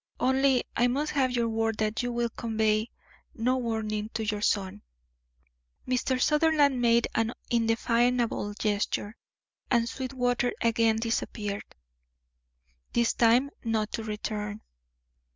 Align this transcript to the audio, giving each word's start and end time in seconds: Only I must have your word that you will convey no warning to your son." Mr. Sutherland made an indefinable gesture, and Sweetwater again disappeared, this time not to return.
Only 0.19 0.63
I 0.75 0.87
must 0.87 1.11
have 1.11 1.29
your 1.29 1.47
word 1.47 1.77
that 1.77 2.01
you 2.01 2.11
will 2.11 2.29
convey 2.29 2.89
no 3.35 3.57
warning 3.57 4.09
to 4.15 4.25
your 4.25 4.41
son." 4.41 4.81
Mr. 5.87 6.19
Sutherland 6.19 6.81
made 6.81 7.07
an 7.13 7.33
indefinable 7.51 8.55
gesture, 8.55 9.15
and 9.69 9.87
Sweetwater 9.87 10.53
again 10.59 10.95
disappeared, 10.95 11.75
this 12.93 13.13
time 13.13 13.51
not 13.63 13.91
to 13.91 14.03
return. 14.03 14.61